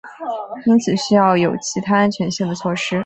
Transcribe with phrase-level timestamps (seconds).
[0.65, 2.99] 因此需要有其他安全性的措施。